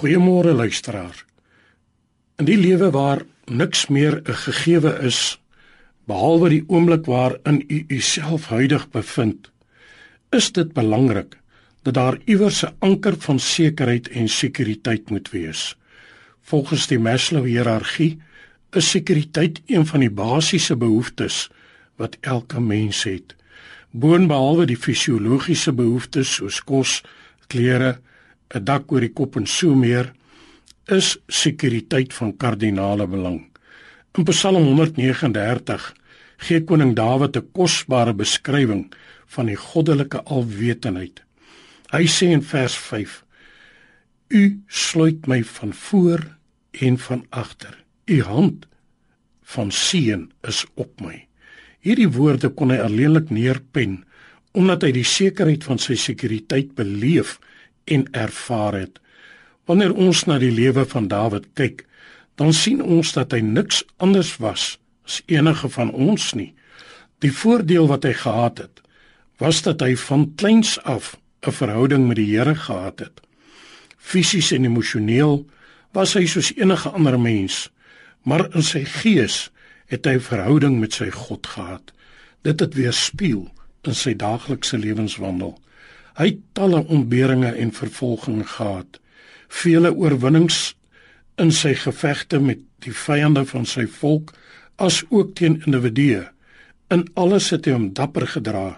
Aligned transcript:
Goeiemôre 0.00 0.54
luisteraar. 0.56 1.24
In 2.40 2.46
die 2.48 2.56
lewe 2.56 2.86
waar 2.90 3.20
niks 3.44 3.82
meer 3.92 4.14
'n 4.24 4.38
gegewe 4.44 4.92
is 5.04 5.36
behalwe 6.08 6.48
die 6.48 6.64
oomblik 6.66 7.04
waarin 7.04 7.64
u 7.68 7.84
uself 7.88 8.46
huidig 8.46 8.88
bevind, 8.90 9.50
is 10.30 10.52
dit 10.52 10.72
belangrik 10.72 11.36
dat 11.82 11.94
daar 11.94 12.16
iewers 12.24 12.64
'n 12.64 12.74
anker 12.78 13.14
van 13.18 13.38
sekerheid 13.38 14.08
en 14.08 14.28
sekuriteit 14.28 15.10
moet 15.10 15.30
wees. 15.30 15.76
Volgens 16.40 16.86
die 16.86 16.98
Maslow 16.98 17.44
hiërargie 17.44 18.18
is 18.72 18.90
sekuriteit 18.90 19.60
een 19.66 19.86
van 19.86 20.00
die 20.00 20.10
basiese 20.10 20.76
behoeftes 20.76 21.50
wat 21.96 22.16
elke 22.20 22.60
mens 22.60 23.02
het. 23.02 23.36
Boonbehalwe 23.90 24.66
die 24.66 24.80
fisiologiese 24.80 25.72
behoeftes 25.72 26.34
soos 26.34 26.64
kos, 26.64 27.02
klere, 27.46 28.00
'n 28.54 28.64
dak 28.64 28.92
oor 28.92 29.00
die 29.00 29.14
kop 29.14 29.36
en 29.36 29.46
so 29.46 29.74
meer, 29.74 30.12
is 30.88 31.18
sekuriteit 31.28 32.12
van 32.14 32.36
kardinale 32.36 33.06
belang. 33.06 33.46
In 34.18 34.24
Psalm 34.24 34.64
139 34.64 35.94
gee 36.46 36.64
koning 36.64 36.94
Dawid 36.96 37.36
'n 37.36 37.50
kosbare 37.52 38.14
beskrywing 38.14 38.90
van 39.26 39.46
die 39.46 39.56
goddelike 39.56 40.22
alwetendheid. 40.24 41.22
Hy 41.92 42.04
sê 42.06 42.32
in 42.32 42.42
vers 42.42 42.74
5: 42.74 43.24
U 44.28 44.62
sluit 44.66 45.26
my 45.26 45.42
van 45.44 45.72
voor 45.72 46.20
en 46.70 46.98
van 46.98 47.26
agter. 47.30 47.74
U 48.06 48.22
hand 48.22 48.66
van 49.42 49.70
seën 49.70 50.30
is 50.46 50.64
op 50.74 51.00
my. 51.00 51.26
Hierdie 51.80 52.10
woorde 52.10 52.48
kon 52.48 52.70
hy 52.70 52.78
alleenlik 52.78 53.30
neerpen 53.30 54.04
omdat 54.52 54.82
hy 54.82 54.90
die 54.92 55.06
sekerheid 55.06 55.64
van 55.64 55.78
sy 55.78 55.94
sekuriteit 55.94 56.74
beleef 56.74 57.38
en 57.90 58.06
ervaar 58.16 58.78
het. 58.78 59.00
Wanneer 59.68 59.94
ons 59.94 60.24
na 60.26 60.38
die 60.38 60.52
lewe 60.54 60.86
van 60.88 61.08
Dawid 61.10 61.46
kyk, 61.58 61.84
dan 62.40 62.54
sien 62.56 62.80
ons 62.82 63.12
dat 63.12 63.34
hy 63.36 63.42
niks 63.44 63.82
anders 63.98 64.36
was 64.40 64.78
as 65.04 65.20
enige 65.26 65.68
van 65.74 65.90
ons 65.92 66.32
nie. 66.38 66.52
Die 67.20 67.32
voordeel 67.34 67.88
wat 67.90 68.06
hy 68.06 68.14
gehad 68.16 68.62
het, 68.62 68.80
was 69.42 69.62
dat 69.66 69.82
hy 69.84 69.96
van 69.98 70.30
kleins 70.40 70.78
af 70.82 71.16
'n 71.46 71.52
verhouding 71.52 72.06
met 72.08 72.16
die 72.16 72.30
Here 72.36 72.54
gehad 72.54 72.98
het. 72.98 73.20
Fisies 73.96 74.52
en 74.52 74.64
emosioneel 74.64 75.46
was 75.92 76.14
hy 76.14 76.26
soos 76.26 76.52
enige 76.56 76.88
ander 76.88 77.20
mens, 77.20 77.70
maar 78.22 78.48
in 78.54 78.62
sy 78.62 78.84
gees 78.84 79.50
het 79.86 80.04
hy 80.06 80.14
'n 80.14 80.28
verhouding 80.30 80.80
met 80.80 80.92
sy 80.92 81.10
God 81.10 81.46
gehad. 81.46 81.92
Dit 82.42 82.60
het 82.60 82.74
weerspieël 82.74 83.50
in 83.82 83.94
sy 83.94 84.14
daaglikse 84.14 84.78
lewenswandel. 84.78 85.58
Hy 86.20 86.26
het 86.34 86.40
talle 86.52 86.82
ontberinge 86.92 87.48
en 87.56 87.70
vervolging 87.72 88.42
gehad, 88.44 88.98
vele 89.48 89.88
oorwinnings 89.96 90.74
in 91.40 91.48
sy 91.48 91.72
gevegte 91.80 92.36
met 92.44 92.60
die 92.84 92.92
vyande 92.92 93.46
van 93.48 93.64
sy 93.64 93.86
volk 93.88 94.34
as 94.76 94.98
ook 95.08 95.32
teen 95.38 95.56
individue. 95.64 96.26
In 96.92 97.06
alles 97.16 97.48
het 97.54 97.64
hy 97.64 97.72
hom 97.72 97.86
dapper 97.96 98.26
gedra 98.34 98.74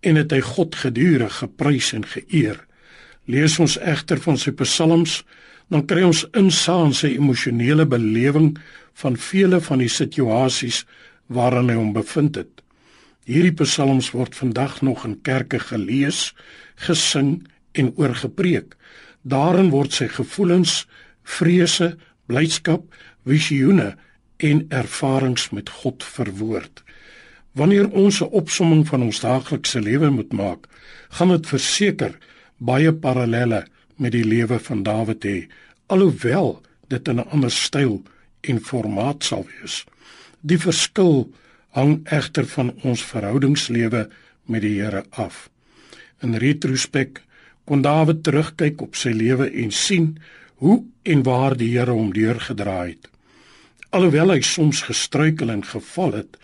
en 0.00 0.16
het 0.16 0.32
hy 0.32 0.40
God 0.40 0.78
gedurig 0.80 1.42
geprys 1.42 1.92
en 1.98 2.08
geëer. 2.08 2.56
Lees 3.28 3.58
ons 3.60 3.76
egter 3.76 4.22
van 4.24 4.40
sy 4.40 4.54
psalms 4.56 5.20
dan 5.68 5.84
kry 5.84 6.06
ons 6.08 6.24
insaag 6.32 6.86
in 6.88 6.96
sy 6.96 7.12
emosionele 7.18 7.84
belewing 7.92 8.54
van 9.02 9.20
vele 9.20 9.60
van 9.68 9.84
die 9.84 9.92
situasies 9.92 10.86
waarin 11.28 11.68
hy 11.68 11.76
hom 11.76 11.92
bevind 11.92 12.40
het. 12.40 12.64
Hierdie 13.30 13.54
psalms 13.54 14.08
word 14.10 14.34
vandag 14.34 14.80
nog 14.82 15.04
in 15.06 15.20
kerke 15.22 15.60
gelees, 15.62 16.32
gesing 16.82 17.44
en 17.78 17.92
oorgepreek. 17.94 18.74
Daarin 19.22 19.70
word 19.70 19.94
sy 19.94 20.08
gevoelens, 20.10 20.88
vrese, 21.22 21.92
blydskap, 22.26 22.88
visioene 23.28 23.92
en 24.42 24.64
ervarings 24.74 25.50
met 25.54 25.70
God 25.82 26.02
verwoord. 26.02 26.82
Wanneer 27.54 27.90
ons 27.90 28.20
'n 28.20 28.32
opsomming 28.34 28.82
van 28.88 29.02
ons 29.02 29.20
daaglikse 29.20 29.80
lewe 29.80 30.10
moet 30.10 30.32
maak, 30.32 30.66
gaan 31.10 31.28
dit 31.28 31.46
verseker 31.46 32.18
baie 32.58 32.92
parallelle 32.92 33.66
met 33.96 34.12
die 34.12 34.24
lewe 34.24 34.58
van 34.58 34.82
Dawid 34.82 35.24
hê, 35.24 35.48
alhoewel 35.86 36.62
dit 36.88 37.08
in 37.08 37.20
'n 37.20 37.30
ander 37.30 37.50
styl 37.50 38.02
en 38.40 38.60
formaat 38.60 39.24
sal 39.24 39.46
wees. 39.46 39.84
Die 40.40 40.58
verskil 40.58 41.30
hang 41.76 42.00
egter 42.10 42.46
van 42.50 42.72
ons 42.82 43.02
verhoudingslewe 43.06 44.08
met 44.50 44.62
die 44.64 44.76
Here 44.80 45.04
af. 45.10 45.48
In 46.22 46.34
retrospek 46.34 47.22
kon 47.64 47.82
Dawid 47.82 48.24
terugkyk 48.26 48.82
op 48.82 48.98
sy 48.98 49.12
lewe 49.14 49.46
en 49.62 49.70
sien 49.70 50.16
hoe 50.60 50.82
en 51.02 51.22
waar 51.22 51.56
die 51.56 51.70
Here 51.76 51.94
hom 51.94 52.12
deurgedraai 52.12 52.96
het. 52.96 53.08
Alhoewel 53.90 54.34
hy 54.34 54.40
soms 54.46 54.84
gestruikel 54.86 55.50
en 55.50 55.64
geval 55.66 56.18
het, 56.20 56.36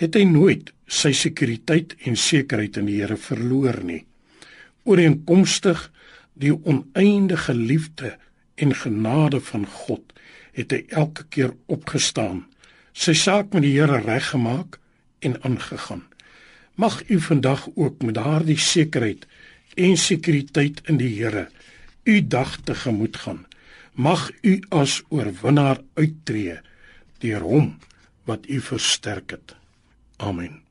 het 0.00 0.16
hy 0.16 0.24
nooit 0.28 0.72
sy 0.88 1.12
sekuriteit 1.16 1.94
en 2.08 2.16
sekerheid 2.18 2.76
in 2.80 2.88
die 2.88 2.98
Here 3.00 3.16
verloor 3.16 3.80
nie. 3.84 4.02
Ooreenkomstig 4.88 5.86
die 6.34 6.52
oneindige 6.52 7.54
liefde 7.54 8.16
en 8.56 8.74
genade 8.74 9.40
van 9.40 9.66
God 9.66 10.12
het 10.56 10.72
hy 10.72 10.82
elke 10.90 11.24
keer 11.32 11.54
opgestaan, 11.72 12.44
sy 12.92 13.14
saak 13.16 13.52
met 13.52 13.64
die 13.66 13.74
Here 13.76 14.00
reggemaak 14.04 14.78
en 15.20 15.36
aangegaan. 15.42 16.04
Mag 16.74 17.02
u 17.08 17.20
vandag 17.20 17.68
ook 17.74 18.02
met 18.02 18.14
daardie 18.14 18.58
sekerheid 18.58 19.26
en 19.74 19.96
sekuriteit 19.96 20.80
in 20.88 20.96
die 20.96 21.12
Here 21.16 21.48
u 22.04 22.26
dag 22.26 22.56
tegemoet 22.64 23.16
gaan. 23.16 23.46
Mag 23.92 24.30
u 24.42 24.62
as 24.68 25.02
oorwinnaar 25.08 25.80
uittreë 25.94 26.60
deur 27.22 27.44
hom 27.46 27.78
wat 28.24 28.48
u 28.48 28.60
versterk 28.60 29.30
het. 29.30 29.54
Amen. 30.16 30.62